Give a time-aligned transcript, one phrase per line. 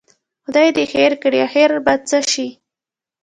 [0.43, 2.47] خدای دې خیر کړي، اخر به څه شي؟